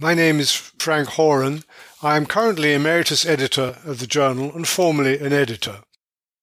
[0.00, 1.64] My name is Frank Horan.
[2.04, 5.80] I am currently emeritus editor of the journal and formerly an editor.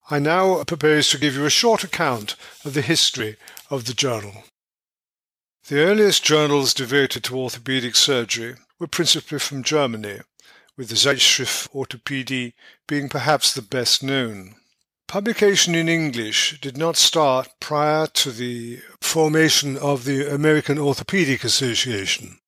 [0.10, 3.38] I now propose to give you a short account of the history
[3.70, 4.44] of the journal.
[5.70, 10.20] The earliest journals devoted to orthopedic surgery were principally from Germany,
[10.76, 12.52] with the Zeitschrift Orthopädie
[12.90, 14.56] being perhaps the best known.
[15.08, 22.40] Publication in English did not start prior to the formation of the American Orthopedic Association.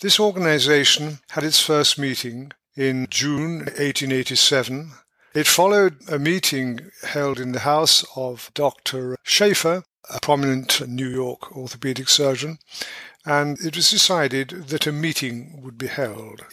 [0.00, 4.92] This organization had its first meeting in June 1887.
[5.34, 9.18] It followed a meeting held in the house of Dr.
[9.22, 12.60] Shaffer, a prominent New York orthopedic surgeon,
[13.26, 16.46] and it was decided that a meeting would be held.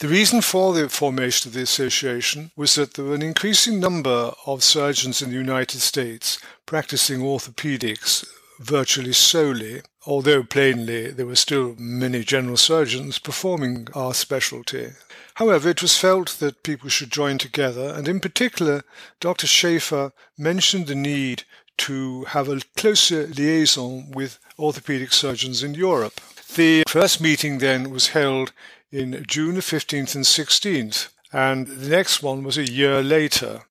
[0.00, 4.32] The reason for the formation of the association was that there were an increasing number
[4.44, 8.26] of surgeons in the United States practicing orthopedics
[8.62, 14.92] virtually solely, although plainly there were still many general surgeons performing our specialty.
[15.34, 18.84] However, it was felt that people should join together, and in particular,
[19.20, 19.46] Dr.
[19.46, 21.44] Shaffer mentioned the need
[21.78, 26.20] to have a closer liaison with orthopedic surgeons in Europe.
[26.54, 28.52] The first meeting then was held
[28.90, 33.62] in June 15th and 16th, and the next one was a year later.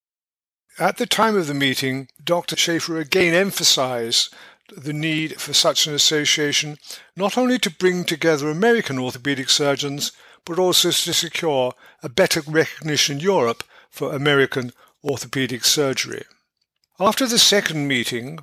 [0.80, 2.56] At the time of the meeting, Dr.
[2.56, 4.34] Shaffer again emphasized
[4.76, 6.78] the need for such an association
[7.16, 10.12] not only to bring together American orthopedic surgeons,
[10.46, 14.72] but also to secure a better recognition in Europe for American
[15.04, 16.24] orthopedic surgery.
[17.00, 18.40] After the second meeting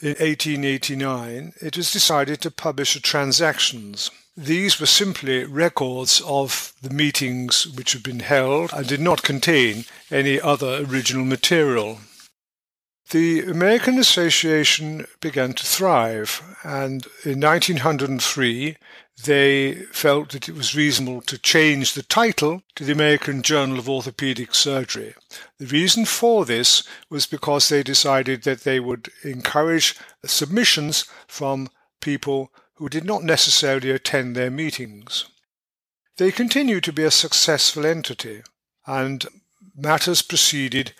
[0.00, 4.10] in 1889, it was decided to publish the transactions.
[4.36, 9.84] These were simply records of the meetings which had been held and did not contain
[10.10, 12.00] any other original material.
[13.10, 18.76] The American Association began to thrive, and in 1903
[19.24, 23.88] they felt that it was reasonable to change the title to the American Journal of
[23.88, 25.14] Orthopedic Surgery.
[25.58, 29.96] The reason for this was because they decided that they would encourage
[30.26, 35.24] submissions from people who did not necessarily attend their meetings.
[36.18, 38.42] They continued to be a successful entity,
[38.86, 39.24] and
[39.74, 40.92] matters proceeded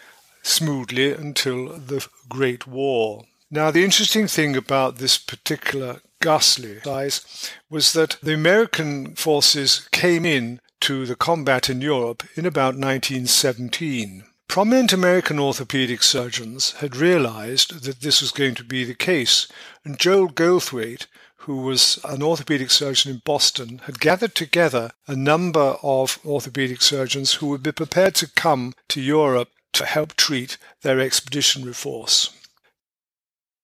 [0.48, 3.24] smoothly until the Great War.
[3.50, 10.24] Now, the interesting thing about this particular ghastly size was that the American forces came
[10.24, 14.24] in to the combat in Europe in about 1917.
[14.48, 19.46] Prominent American orthopedic surgeons had realized that this was going to be the case,
[19.84, 21.06] and Joel Goldthwait,
[21.42, 27.34] who was an orthopedic surgeon in Boston, had gathered together a number of orthopedic surgeons
[27.34, 32.30] who would be prepared to come to Europe to help treat their expeditionary force.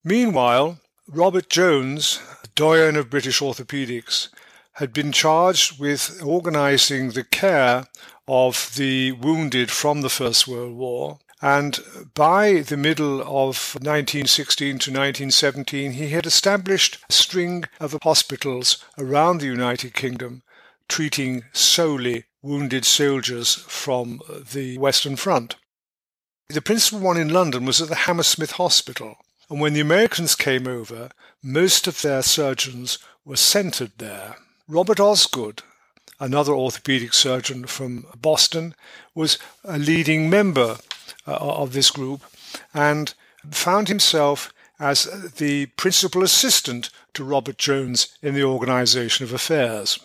[0.02, 0.78] Meanwhile,
[1.08, 2.20] Robert Jones,
[2.54, 4.28] doyen of British orthopedics,
[4.74, 7.86] had been charged with organizing the care
[8.26, 11.18] of the wounded from the First World War.
[11.40, 11.78] And
[12.14, 19.38] by the middle of 1916 to 1917, he had established a string of hospitals around
[19.38, 20.42] the United Kingdom
[20.88, 24.20] treating solely wounded soldiers from
[24.52, 25.56] the Western Front.
[26.48, 29.16] The principal one in London was at the Hammersmith Hospital,
[29.48, 31.08] and when the Americans came over,
[31.42, 34.36] most of their surgeons were centered there.
[34.68, 35.62] Robert Osgood,
[36.20, 38.74] another orthopedic surgeon from Boston,
[39.14, 40.76] was a leading member
[41.26, 42.22] uh, of this group
[42.74, 43.14] and
[43.50, 45.04] found himself as
[45.38, 49.98] the principal assistant to Robert Jones in the organization of affairs.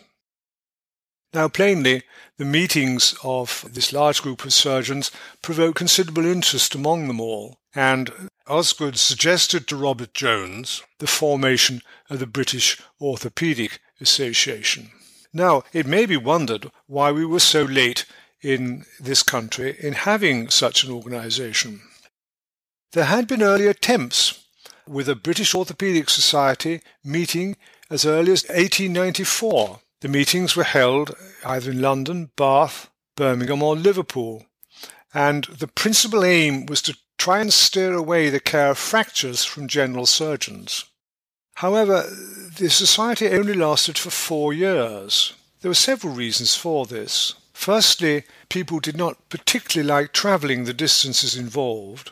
[1.34, 2.04] Now, plainly,
[2.38, 5.12] the meetings of this large group of surgeons
[5.44, 12.18] provoked considerable interest among them all, and Osgood suggested to Robert Jones the formation of
[12.18, 14.90] the British Orthopaedic Association.
[15.32, 18.06] Now, it may be wondered why we were so late
[18.42, 21.82] in this country in having such an organization.
[22.94, 24.46] There had been early attempts
[24.88, 27.56] with a British Orthopaedic Society meeting
[27.92, 31.16] as early as 1894 the meetings were held
[31.46, 34.46] either in London, Bath, Birmingham, or Liverpool,
[35.14, 39.68] and the principal aim was to try and steer away the care of fractures from
[39.68, 40.86] general surgeons.
[41.56, 42.10] However,
[42.58, 45.34] the society only lasted for four years.
[45.62, 47.36] There were several reasons for this.
[47.54, 52.12] Firstly, people did not particularly like travelling the distances involved.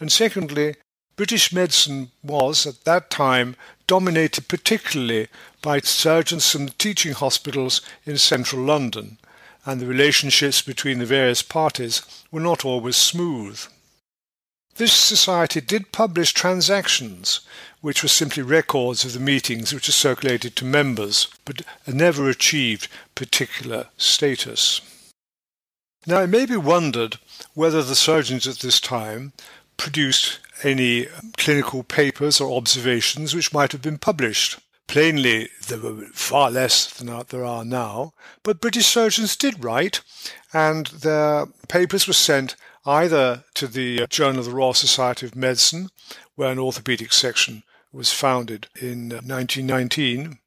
[0.00, 0.74] And secondly,
[1.16, 3.54] British medicine was, at that time,
[3.86, 5.28] dominated particularly
[5.62, 9.18] by surgeons from the teaching hospitals in central London,
[9.64, 13.60] and the relationships between the various parties were not always smooth.
[14.76, 17.40] This society did publish transactions,
[17.80, 22.88] which were simply records of the meetings which are circulated to members, but never achieved
[23.14, 24.80] particular status.
[26.06, 27.18] Now it may be wondered
[27.54, 29.32] whether the surgeons at this time
[29.76, 31.06] produced any
[31.36, 34.58] clinical papers or observations which might have been published.
[34.86, 38.12] Plainly, there were far less than there are now,
[38.42, 40.00] but British surgeons did write,
[40.52, 42.54] and their papers were sent
[42.86, 45.88] either to the uh, Journal of the Royal Society of Medicine,
[46.34, 47.62] where an orthopaedic section
[47.92, 50.38] was founded in uh, 1919.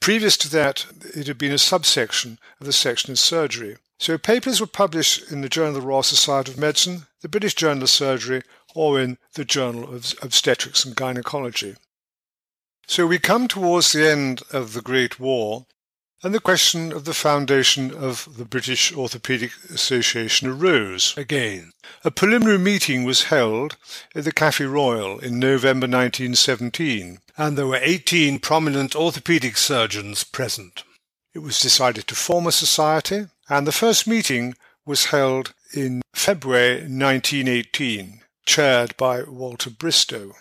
[0.00, 3.76] Previous to that, it had been a subsection of the section of surgery.
[3.98, 7.54] So papers were published in the Journal of the Royal Society of Medicine, the British
[7.54, 8.42] Journal of Surgery,
[8.74, 11.76] or in the Journal of Obstetrics and Gynecology.
[12.86, 15.66] So we come towards the end of the Great War,
[16.22, 21.70] and the question of the foundation of the British Orthopaedic Association arose again.
[22.04, 23.76] A preliminary meeting was held
[24.14, 30.82] at the Café Royal in November 1917, and there were 18 prominent orthopaedic surgeons present.
[31.34, 34.54] It was decided to form a society, and the first meeting
[34.84, 40.32] was held in February 1918, chaired by Walter Bristow.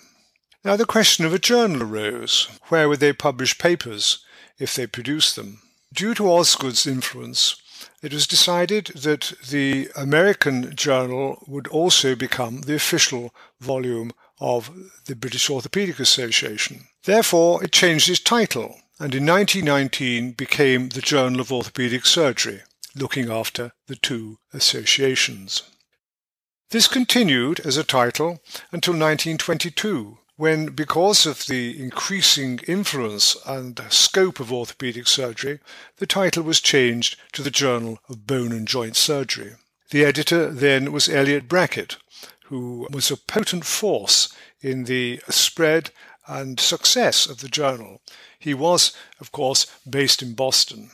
[0.64, 2.48] Now the question of a journal arose.
[2.70, 4.20] Where would they publish papers
[4.58, 5.62] if they produced them?
[5.94, 7.62] Due to Osgood's influence,
[8.02, 14.72] it was decided that the American journal would also become the official volume of
[15.06, 16.88] the British Orthopaedic Association.
[17.04, 22.62] Therefore, it changed its title and in 1919 became the Journal of Orthopaedic Surgery,
[22.96, 25.64] looking after the two associations.
[26.70, 28.42] This continued as a title
[28.74, 35.60] until 1922, when, because of the increasing influence and scope of orthopedic surgery,
[35.96, 39.54] the title was changed to the Journal of Bone and Joint Surgery.
[39.92, 41.96] The editor then was Elliot Brackett,
[42.48, 44.28] who was a potent force
[44.60, 45.92] in the spread
[46.28, 48.02] and success of the journal.
[48.38, 48.92] He was,
[49.22, 50.92] of course, based in Boston.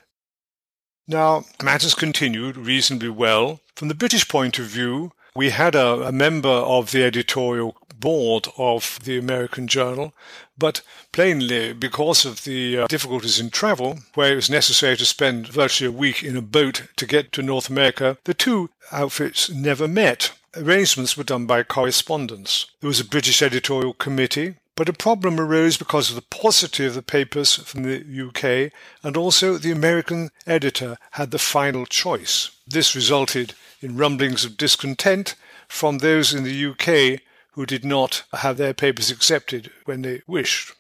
[1.08, 3.60] Now, matters continued reasonably well.
[3.76, 8.48] From the British point of view, we had a, a member of the editorial board
[8.58, 10.14] of the American Journal,
[10.58, 10.82] but
[11.12, 15.88] plainly because of the uh, difficulties in travel, where it was necessary to spend virtually
[15.88, 20.34] a week in a boat to get to North America, the two outfits never met.
[20.56, 22.68] Arrangements were done by correspondence.
[22.82, 26.96] There was a British editorial committee, but a problem arose because of the paucity of
[26.96, 28.72] the papers from the UK,
[29.04, 32.52] and also the American editor had the final choice.
[32.68, 33.54] This resulted
[33.84, 35.36] in rumblings of discontent
[35.68, 37.22] from those in the UK
[37.52, 40.74] who did not have their papers accepted when they wished.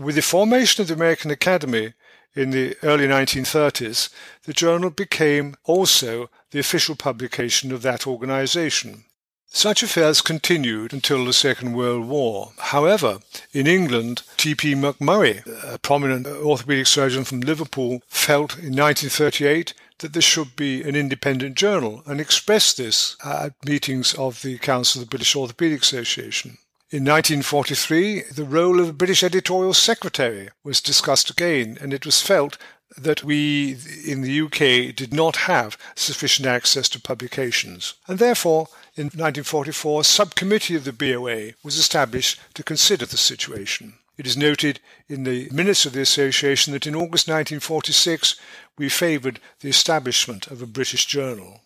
[0.00, 1.94] With the formation of the American Academy
[2.34, 4.10] in the early 1930s,
[4.44, 9.04] the journal became also the official publication of that organization.
[9.46, 12.52] Such affairs continued until the Second World War.
[12.58, 13.20] However,
[13.52, 14.74] in England, T.P.
[14.74, 20.96] McMurray, a prominent orthopedic surgeon from Liverpool, felt in 1938 that there should be an
[20.96, 26.58] independent journal and expressed this at meetings of the Council of the British Orthopaedic Association.
[26.90, 32.22] In 1943, the role of the British editorial secretary was discussed again, and it was
[32.22, 32.56] felt
[32.96, 33.76] that we
[34.06, 37.94] in the UK did not have sufficient access to publications.
[38.06, 43.94] And therefore, in 1944, a subcommittee of the BOA was established to consider the situation.
[44.16, 48.36] It is noted in the minutes of the association that in August 1946
[48.78, 51.60] we favoured the establishment of a British journal.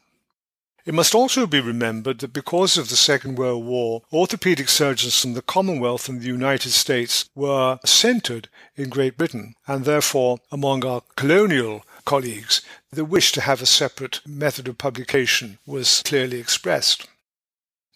[0.86, 5.34] It must also be remembered that because of the Second World War, orthopaedic surgeons from
[5.34, 11.02] the Commonwealth and the United States were centred in Great Britain, and therefore among our
[11.14, 17.06] colonial colleagues, the wish to have a separate method of publication was clearly expressed.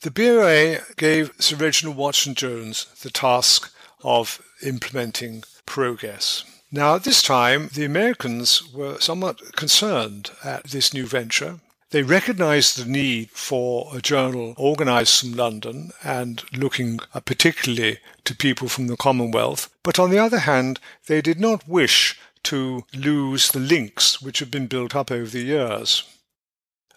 [0.03, 6.45] The BOA gave Sir Reginald Watson Jones the task of implementing progress.
[6.71, 11.61] Now, at this time, the Americans were somewhat concerned at this new venture.
[11.91, 18.35] They recognized the need for a journal organized from London and looking uh, particularly to
[18.35, 23.51] people from the Commonwealth, but on the other hand, they did not wish to lose
[23.51, 26.05] the links which had been built up over the years.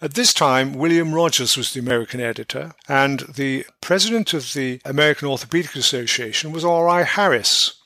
[0.02, 5.26] At this time, William Rogers was the American editor, and the president of the American
[5.26, 7.04] Orthopedic Association was R.I.
[7.04, 7.80] Harris,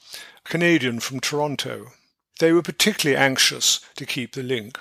[0.45, 1.93] a Canadian from Toronto.
[2.41, 4.81] They were particularly anxious to keep the link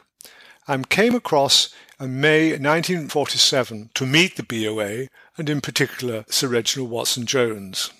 [0.67, 5.07] and came across in May 1947 to meet the BOA
[5.37, 7.91] and in particular Sir Reginald Watson Jones.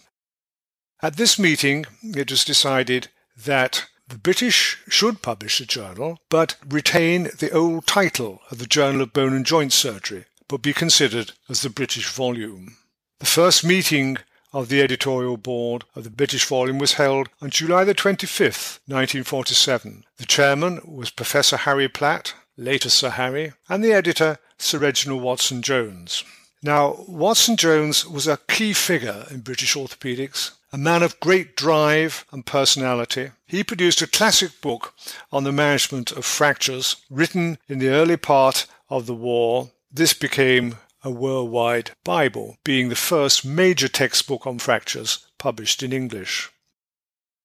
[1.04, 7.30] At this meeting, it was decided that the British should publish the journal, but retain
[7.38, 11.62] the old title of the Journal of Bone and Joint Surgery, but be considered as
[11.62, 12.78] the British volume.
[13.20, 14.18] The first meeting
[14.52, 20.06] of the editorial board of the British volume was held on July the 25th, 1947.
[20.18, 25.62] The chairman was Professor Harry Platt, later Sir Harry, and the editor Sir Reginald Watson
[25.62, 26.24] Jones.
[26.64, 32.26] Now, Watson Jones was a key figure in British orthopaedics, a man of great drive
[32.32, 33.32] and personality.
[33.46, 34.94] He produced a classic book
[35.32, 39.72] on the management of fractures written in the early part of the war.
[39.92, 46.50] This became a worldwide Bible, being the first major textbook on fractures published in English.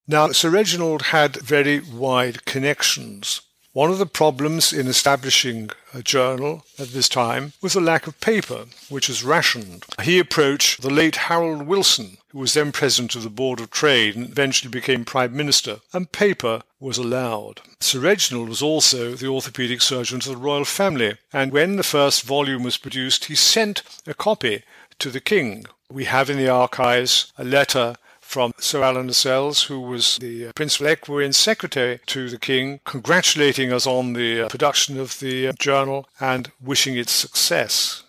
[0.07, 3.41] Now, Sir Reginald had very wide connections.
[3.75, 8.21] One of the problems in establishing a journal at this time was the lack of
[8.21, 9.85] paper, which was rationed.
[10.01, 14.15] He approached the late Harold Wilson, who was then president of the Board of Trade
[14.15, 17.63] and eventually became Prime Minister, and paper was allowed.
[17.81, 22.23] Sir Reginald was also the orthopaedic surgeon to the royal family, and when the first
[22.23, 24.63] volume was produced, he sent a copy
[25.01, 25.67] to the king.
[25.91, 27.97] We have in the archives a letter
[28.35, 33.73] from Sir Alan Lascelles, who was the uh, equerry and secretary to the King, congratulating
[33.73, 38.03] us on the uh, production of the uh, journal and wishing its success.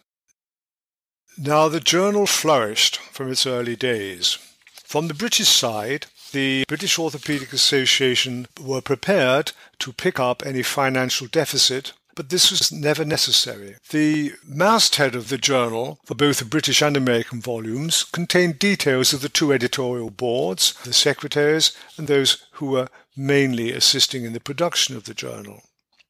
[1.38, 4.39] Now, the journal flourished from its early days.
[4.84, 11.27] From the British side, the British Orthopaedic Association were prepared to pick up any financial
[11.27, 13.75] deficit but this was never necessary.
[13.89, 19.22] The masthead of the journal, for both the British and American volumes, contained details of
[19.22, 24.95] the two editorial boards, the secretaries, and those who were mainly assisting in the production
[24.95, 25.62] of the journal.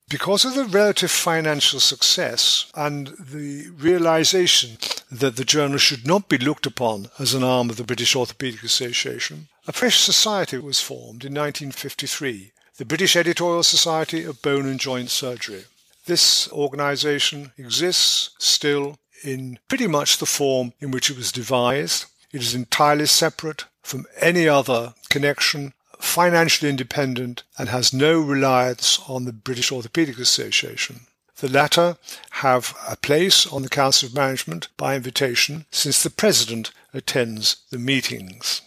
[0.08, 4.78] Because of the relative financial success and the realization
[5.12, 8.64] that the journal should not be looked upon as an arm of the British Orthopaedic
[8.64, 14.80] Association, a fresh society was formed in 1953, the British Editorial Society of Bone and
[14.80, 15.66] Joint Surgery.
[16.06, 22.06] This organization exists still in pretty much the form in which it was devised.
[22.32, 29.26] It is entirely separate from any other connection, financially independent, and has no reliance on
[29.26, 31.08] the British Orthopaedic Association.
[31.38, 31.98] The latter
[32.32, 37.80] have a place on the Council of Management by invitation since the President attends the
[37.80, 38.62] meetings.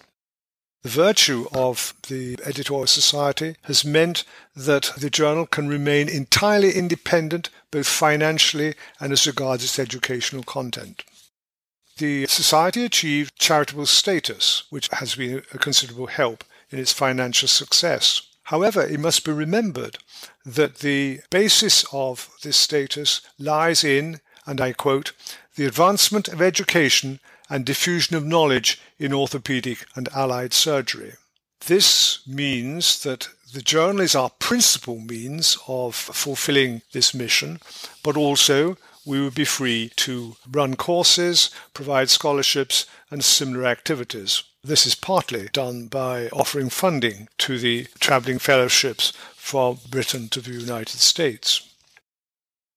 [0.82, 7.50] The virtue of the editorial society has meant that the journal can remain entirely independent,
[7.72, 11.02] both financially and as regards its educational content.
[11.96, 18.22] The society achieved charitable status, which has been a considerable help in its financial success.
[18.44, 19.98] However, it must be remembered
[20.46, 25.12] that the basis of this status lies in, and I quote,
[25.56, 31.14] the advancement of education and diffusion of knowledge in orthopedic and allied surgery.
[31.66, 37.60] This means that the journal is our principal means of fulfilling this mission,
[38.02, 38.76] but also
[39.06, 44.42] we would be free to run courses, provide scholarships, and similar activities.
[44.62, 50.50] This is partly done by offering funding to the travelling fellowships from Britain to the
[50.50, 51.62] United States.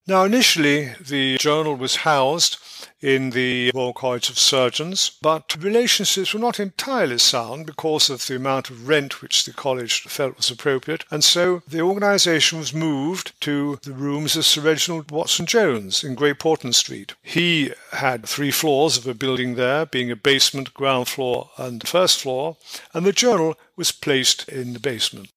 [0.07, 2.57] Now, initially, the journal was housed
[3.01, 8.35] in the Royal College of Surgeons, but relationships were not entirely sound because of the
[8.35, 13.33] amount of rent which the college felt was appropriate, and so the organisation was moved
[13.41, 17.15] to the rooms of Sir Reginald Watson Jones in Great Portland Street.
[17.23, 22.21] He had three floors of a building there, being a basement, ground floor, and first
[22.21, 22.57] floor,
[22.93, 25.30] and the journal was placed in the basement.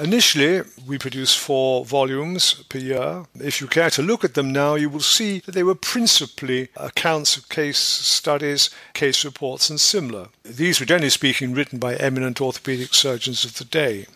[0.00, 3.24] Initially, we produced four volumes per year.
[3.34, 6.68] If you care to look at them now, you will see that they were principally
[6.76, 10.28] accounts of case studies, case reports, and similar.
[10.44, 14.06] These were generally speaking written by eminent orthopedic surgeons of the day.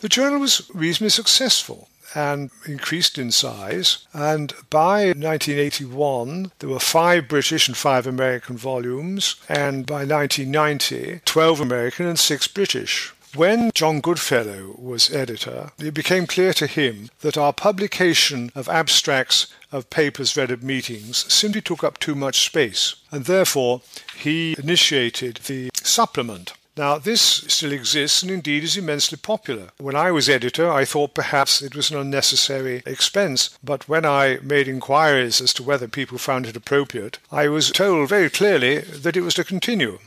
[0.00, 4.06] The journal was reasonably successful and increased in size.
[4.12, 9.36] And by 1981, there were five British and five American volumes.
[9.48, 13.12] And by 1990, 12 American and six British.
[13.34, 19.46] When John Goodfellow was editor, it became clear to him that our publication of abstracts
[19.70, 23.80] of papers read at meetings simply took up too much space, and therefore
[24.14, 26.52] he initiated the supplement.
[26.76, 29.68] Now, this still exists and indeed is immensely popular.
[29.78, 34.40] When I was editor, I thought perhaps it was an unnecessary expense, but when I
[34.42, 39.16] made inquiries as to whether people found it appropriate, I was told very clearly that
[39.16, 40.00] it was to continue.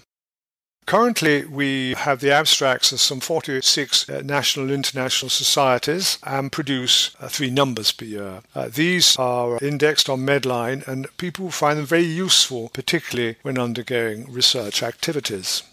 [0.85, 7.15] Currently, we have the abstracts of some 46 uh, national and international societies and produce
[7.19, 8.41] uh, three numbers per year.
[8.53, 14.31] Uh, these are indexed on Medline, and people find them very useful, particularly when undergoing
[14.31, 15.63] research activities.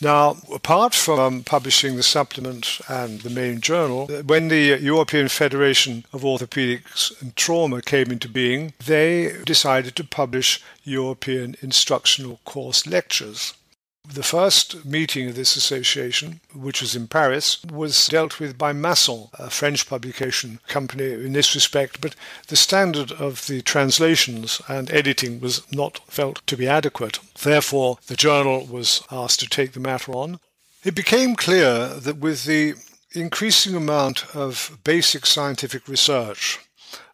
[0.00, 6.04] Now, apart from um, publishing the supplement and the main journal, when the European Federation
[6.12, 13.54] of Orthopedics and Trauma came into being, they decided to publish European Instructional Course Lectures.
[14.10, 19.28] The first meeting of this association, which was in Paris, was dealt with by Masson,
[19.34, 25.40] a French publication company in this respect, but the standard of the translations and editing
[25.40, 27.18] was not felt to be adequate.
[27.38, 30.40] Therefore, the journal was asked to take the matter on.
[30.84, 32.76] It became clear that with the
[33.12, 36.60] increasing amount of basic scientific research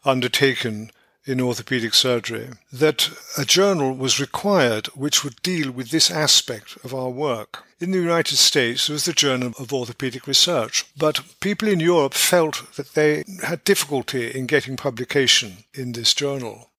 [0.05, 0.93] undertaken
[1.27, 6.95] in orthopedic surgery that a journal was required which would deal with this aspect of
[6.95, 7.65] our work.
[7.81, 12.15] In the United States, there was the Journal of Orthopedic Research, but people in Europe
[12.15, 16.71] felt that they had difficulty in getting publication in this journal.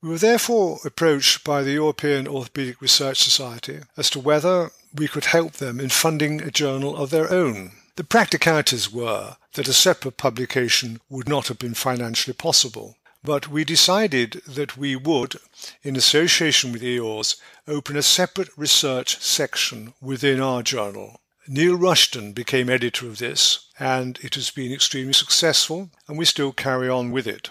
[0.00, 5.24] We were therefore approached by the European Orthopedic Research Society as to whether we could
[5.26, 7.72] help them in funding a journal of their own.
[7.96, 13.64] The practicalities were that a separate publication would not have been financially possible, but we
[13.64, 15.36] decided that we would,
[15.82, 21.20] in association with EORS, open a separate research section within our journal.
[21.46, 26.52] Neil Rushton became editor of this, and it has been extremely successful, and we still
[26.52, 27.50] carry on with it.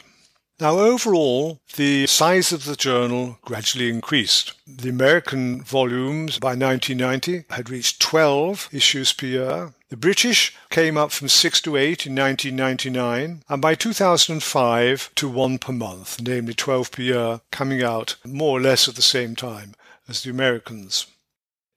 [0.60, 4.54] Now, overall, the size of the journal gradually increased.
[4.66, 9.74] The American volumes by 1990 had reached 12 issues per year.
[9.90, 15.60] The British came up from 6 to 8 in 1999, and by 2005 to 1
[15.60, 19.76] per month, namely 12 per year, coming out more or less at the same time
[20.10, 21.08] as the Americans.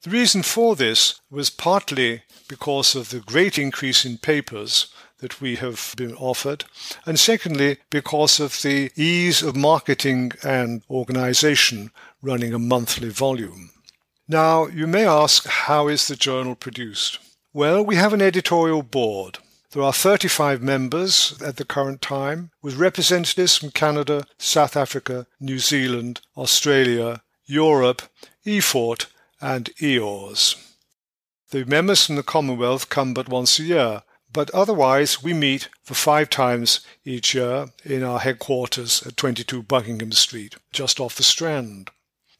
[0.03, 4.89] The reason for this was partly because of the great increase in papers
[5.19, 6.65] that we have been offered,
[7.07, 13.71] and secondly, because of the ease of marketing and organization running a monthly volume.
[14.27, 17.21] Now, you may ask, how is the journal produced?
[17.53, 19.39] Well, we have an editorial board.
[19.73, 25.59] There are 35 members at the current time, with representatives from Canada, South Africa, New
[25.59, 28.03] Zealand, Australia, Europe,
[28.47, 29.07] EFORT,
[29.41, 30.55] and EORS.
[31.51, 34.03] The members from the Commonwealth come but once a year,
[34.33, 40.13] but otherwise, we meet for five times each year in our headquarters at 22 Buckingham
[40.13, 41.91] Street, just off the Strand.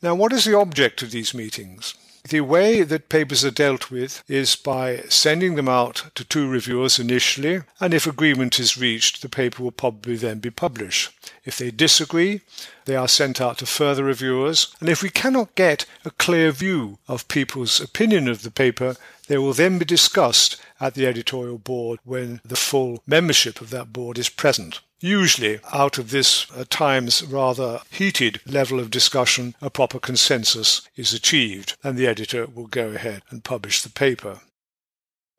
[0.03, 1.95] Now, what is the object of these meetings?
[2.29, 6.99] The way that papers are dealt with is by sending them out to two reviewers
[6.99, 11.11] initially, and if agreement is reached, the paper will probably then be published.
[11.45, 12.43] If they disagree,
[12.91, 16.99] they are sent out to further reviewers, and if we cannot get a clear view
[17.07, 18.97] of people's opinion of the paper,
[19.29, 23.93] they will then be discussed at the editorial board when the full membership of that
[23.93, 24.81] board is present.
[24.99, 31.13] Usually, out of this at times rather heated level of discussion, a proper consensus is
[31.13, 34.41] achieved, and the editor will go ahead and publish the paper.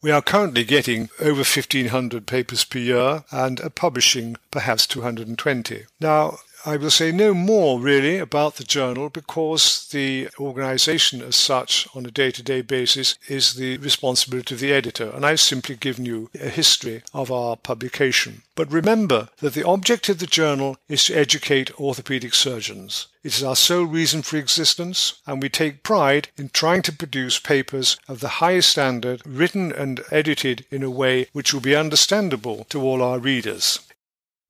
[0.03, 5.83] We are currently getting over 1500 papers per year and are publishing perhaps 220.
[5.99, 11.87] Now, I will say no more really about the journal because the organization as such
[11.95, 15.75] on a day to day basis is the responsibility of the editor, and I've simply
[15.75, 18.43] given you a history of our publication.
[18.53, 23.07] But remember that the object of the journal is to educate orthopedic surgeons.
[23.23, 27.39] It is our sole reason for existence, and we take pride in trying to produce
[27.39, 32.65] papers of the highest standard, written and edited in a way which will be understandable
[32.69, 33.79] to all our readers.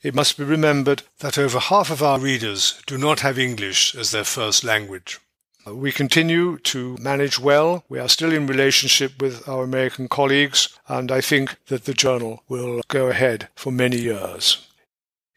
[0.04, 4.10] It must be remembered that over half of our readers do not have English as
[4.10, 5.20] their first language.
[5.68, 7.84] We continue to manage well.
[7.88, 12.42] We are still in relationship with our American colleagues, and I think that the journal
[12.50, 14.68] will go ahead for many years.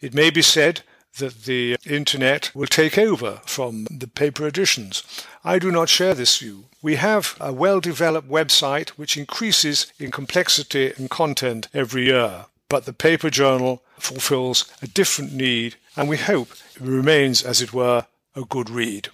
[0.00, 0.80] It may be said
[1.18, 5.04] that the internet will take over from the paper editions.
[5.44, 6.64] I do not share this view.
[6.80, 12.86] We have a well developed website which increases in complexity and content every year but
[12.86, 18.04] the paper journal fulfills a different need and we hope it remains, as it were,
[18.34, 19.10] a good read.